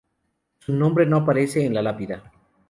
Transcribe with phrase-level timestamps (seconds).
[0.57, 2.23] Su nombre no aparece en la lápida.